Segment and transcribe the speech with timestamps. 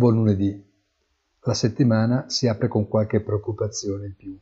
[0.00, 0.66] Buon lunedì.
[1.40, 4.34] La settimana si apre con qualche preoccupazione in più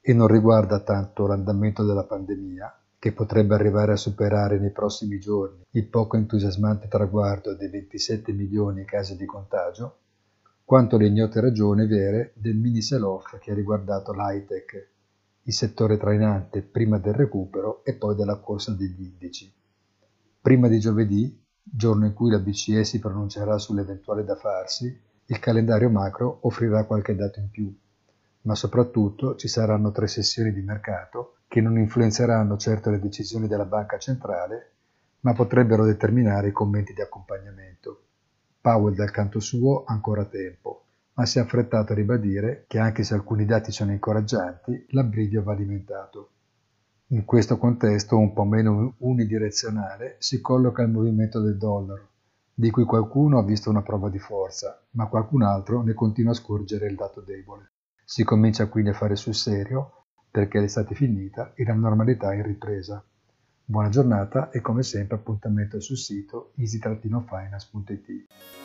[0.00, 5.64] e non riguarda tanto l'andamento della pandemia, che potrebbe arrivare a superare nei prossimi giorni
[5.70, 9.96] il poco entusiasmante traguardo dei 27 milioni di casi di contagio,
[10.64, 14.88] quanto le ignote ragioni vere del mini sell-off che ha riguardato l'high-tech,
[15.42, 19.52] il settore trainante prima del recupero e poi della corsa degli indici.
[20.40, 25.90] Prima di giovedì, giorno in cui la BCE si pronuncerà sull'eventuale da farsi, il calendario
[25.90, 27.72] macro offrirà qualche dato in più,
[28.42, 33.64] ma soprattutto ci saranno tre sessioni di mercato che non influenzeranno certo le decisioni della
[33.64, 34.72] banca centrale,
[35.20, 38.04] ma potrebbero determinare i commenti di accompagnamento.
[38.60, 43.14] Powell dal canto suo ancora tempo, ma si è affrettato a ribadire che anche se
[43.14, 46.30] alcuni dati sono incoraggianti, l'abbrivio va alimentato.
[47.12, 52.10] In questo contesto un po' meno unidirezionale si colloca il movimento del dollaro,
[52.54, 56.36] di cui qualcuno ha visto una prova di forza, ma qualcun altro ne continua a
[56.36, 57.72] scorgere il dato debole.
[58.04, 62.36] Si comincia quindi a fare sul serio perché l'estate è finita e la normalità è
[62.36, 63.04] in ripresa.
[63.64, 68.59] Buona giornata e come sempre appuntamento sul sito easy-finance.it.